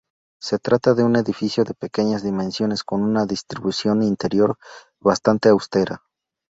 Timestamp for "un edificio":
1.03-1.63